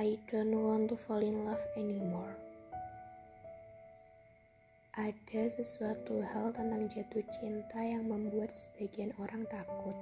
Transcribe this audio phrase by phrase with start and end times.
[0.00, 2.32] I don't want to fall in love anymore.
[4.96, 9.92] Ada sesuatu hal tentang jatuh cinta yang membuat sebagian orang takut.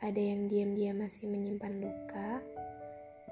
[0.00, 2.40] Ada yang diam-diam masih menyimpan luka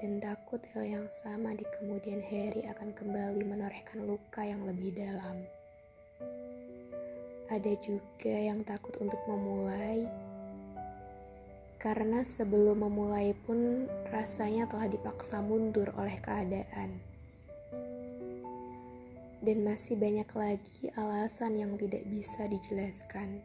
[0.05, 5.41] dan takut hal yang sama di kemudian hari akan kembali menorehkan luka yang lebih dalam.
[7.49, 10.05] Ada juga yang takut untuk memulai
[11.81, 17.01] karena sebelum memulai pun rasanya telah dipaksa mundur oleh keadaan.
[19.41, 23.41] Dan masih banyak lagi alasan yang tidak bisa dijelaskan.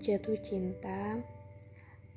[0.00, 1.20] Jatuh cinta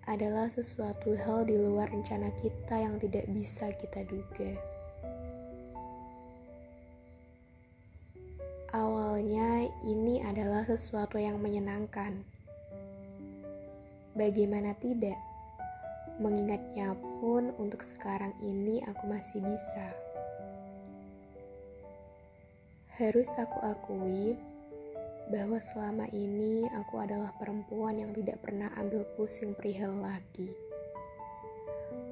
[0.07, 4.55] adalah sesuatu hal di luar rencana kita yang tidak bisa kita duga.
[8.71, 12.23] Awalnya, ini adalah sesuatu yang menyenangkan
[14.15, 15.19] Bagaimana tidak?
[16.23, 19.91] Mengingatnya pun untuk sekarang ini aku masih bisa.
[22.95, 24.39] Harus aku akui
[25.27, 30.47] bahwa selama ini aku adalah perempuan yang tidak pernah ambil pusing perihal lagi.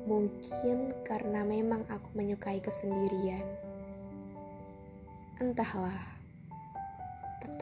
[0.03, 3.47] Mungkin karena memang aku menyukai kesendirian.
[5.39, 6.12] Entahlah,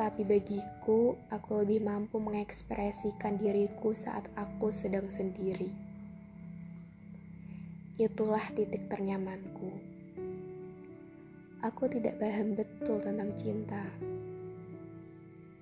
[0.01, 5.69] tetapi bagiku, aku lebih mampu mengekspresikan diriku saat aku sedang sendiri.
[8.01, 9.69] Itulah titik ternyamanku.
[11.61, 13.85] Aku tidak paham betul tentang cinta.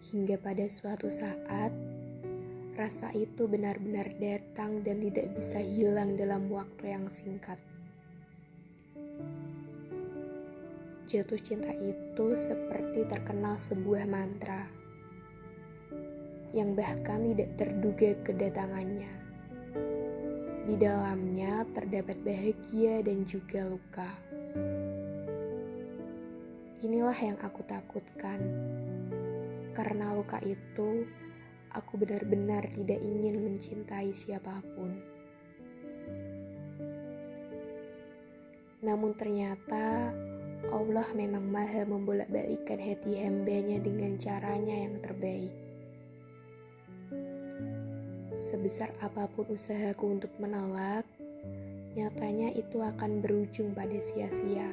[0.07, 1.75] Hingga pada suatu saat,
[2.79, 7.59] rasa itu benar-benar datang dan tidak bisa hilang dalam waktu yang singkat.
[11.09, 14.69] Jatuh cinta itu seperti terkenal sebuah mantra
[16.53, 19.09] yang bahkan tidak terduga kedatangannya.
[20.69, 24.09] Di dalamnya terdapat bahagia dan juga luka.
[26.85, 28.37] Inilah yang aku takutkan.
[29.73, 31.09] Karena luka itu,
[31.73, 34.93] aku benar-benar tidak ingin mencintai siapa pun.
[38.85, 40.13] Namun ternyata
[40.67, 45.55] Allah memang maha membolak-balikkan hati hambanya dengan caranya yang terbaik.
[48.35, 51.07] Sebesar apa pun usahaku untuk menolak,
[51.95, 54.67] nyatanya itu akan berujung pada sia-sia.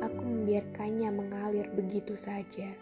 [0.00, 2.72] Aku membiarkannya mengalir begitu saja.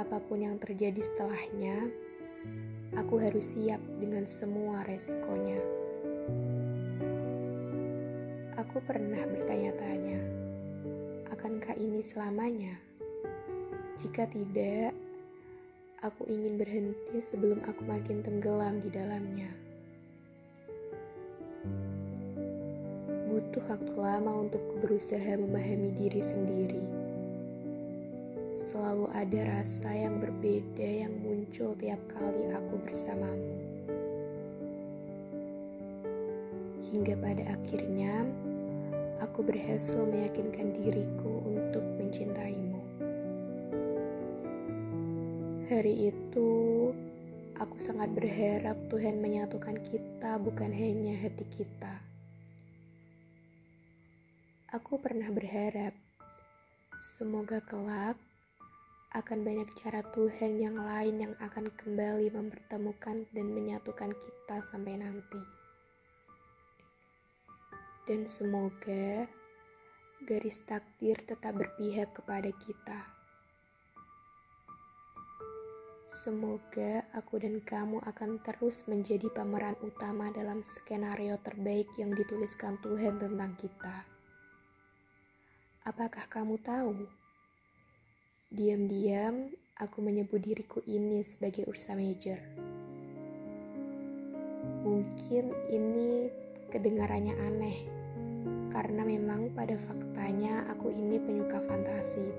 [0.00, 1.92] Apa pun yang terjadi setelahnya,
[2.96, 5.83] aku harus siap dengan semua resikonya.
[8.74, 10.18] Aku pernah bertanya-tanya,
[11.30, 12.74] akankah ini selamanya?
[14.02, 14.90] Jika tidak,
[16.02, 19.46] aku ingin berhenti sebelum aku makin tenggelam di dalamnya.
[23.30, 26.86] Butuh waktu lama untuk berusaha memahami diri sendiri.
[28.58, 33.54] Selalu ada rasa yang berbeda yang muncul tiap kali aku bersamamu.
[36.90, 38.26] Hingga pada akhirnya,
[39.22, 42.82] aku berhasil meyakinkan diriku untuk mencintaimu.
[45.70, 46.50] Hari itu,
[47.54, 52.02] aku sangat berharap Tuhan menyatukan kita, bukan hanya hati kita.
[54.74, 55.94] Aku pernah berharap,
[56.98, 58.18] semoga kelak
[59.14, 65.53] akan banyak cara Tuhan yang lain yang akan kembali mempertemukan dan menyatukan kita sampai nanti
[68.04, 69.24] dan semoga
[70.24, 73.00] garis takdir tetap berpihak kepada kita.
[76.04, 83.18] Semoga aku dan kamu akan terus menjadi pemeran utama dalam skenario terbaik yang dituliskan Tuhan
[83.18, 84.06] tentang kita.
[85.84, 87.08] Apakah kamu tahu?
[88.48, 92.38] Diam-diam, aku menyebut diriku ini sebagai Ursa Major.
[94.84, 96.43] Mungkin ini
[96.74, 97.78] kedengarannya aneh,
[98.74, 102.34] karena memang pada faktanya aku ini penyuka fantasi.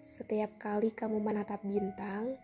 [0.00, 2.40] Setiap kali kamu menatap bintang,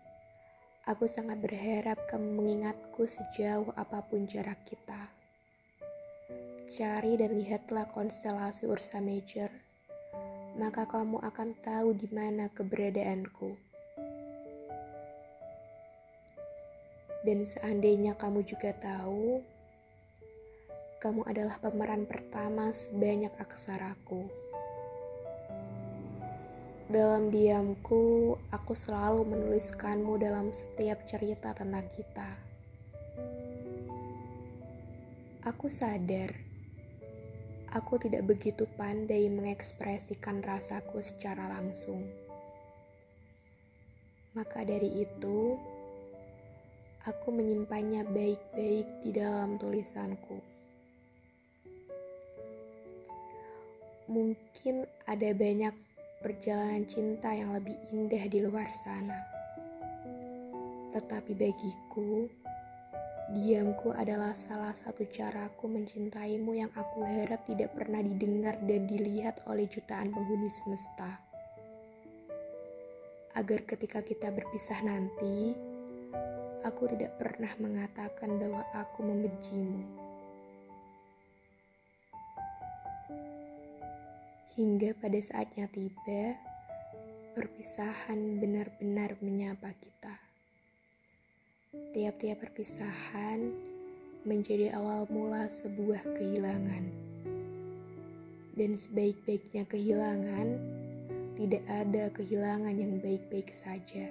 [0.85, 5.09] aku sangat berharap kamu mengingatku sejauh apa pun jarak kita.
[6.69, 9.49] Cari dan lihatlah konstelasi Ursa Major,
[10.61, 13.74] maka kamu akan tahu di mana keberadaanku.
[17.25, 19.41] Dan seandainya kamu juga tahu,
[21.01, 24.29] kamu adalah pemeran pertama sebanyak aksaraku.
[26.85, 32.29] Dalam diamku, aku selalu menuliskanmu dalam setiap cerita tentang kita.
[35.49, 36.29] Aku sadar,
[37.73, 42.05] aku tidak begitu pandai mengekspresikan rasaku secara langsung.
[44.37, 45.57] Maka dari itu,
[47.05, 50.41] aku menyimpannya baik-baik di dalam tulisanku.
[54.09, 55.73] Mungkin ada banyak
[56.25, 59.21] perjalanan cinta yang lebih indah di luar sana.
[60.97, 62.25] Tetapi bagiku,
[63.37, 69.69] diamku adalah salah satu caraku mencintaimu yang aku harap tidak pernah didengar dan dilihat oleh
[69.69, 71.21] jutaan penghuni semesta.
[73.37, 75.53] Agar ketika kita berpisah nanti,
[76.65, 79.85] aku tidak pernah mengatakan bahwa aku membencimu.
[84.57, 86.33] Hingga pada saatnya tiba,
[87.37, 90.15] perpisahan benar-benar menyapa kita.
[91.93, 93.51] Tiap-tiap perpisahan
[94.25, 96.87] menjadi awal mula sebuah kehilangan.
[98.55, 100.47] Dan sebaik-baiknya kehilangan,
[101.35, 104.07] tidak ada kehilangan yang baik-baik saja.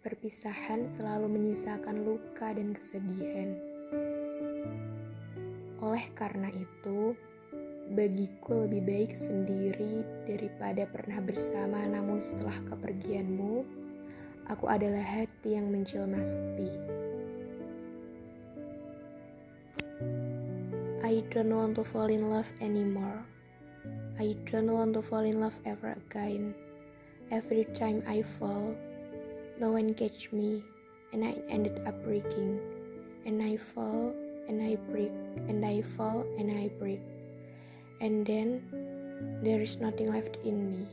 [0.00, 3.70] Perpisahan selalu menyisakan luka dan kesedihan
[5.80, 7.16] oleh karena itu,
[7.96, 13.64] bagiku lebih baik sendiri daripada pernah bersama namun setelah kepergianmu,
[14.44, 16.68] aku adalah hati yang menjelma sepi.
[21.00, 23.24] I don't want to fall in love anymore.
[24.20, 26.52] I don't want to fall in love ever again.
[27.32, 28.76] Every time I fall,
[29.60, 30.64] no one catch me,
[31.12, 32.58] and I ended up breaking.
[33.26, 34.14] And I fall
[34.48, 35.12] and I break,
[35.46, 37.00] and I fall and I break.
[38.00, 38.64] And then
[39.44, 40.88] there is nothing left in me.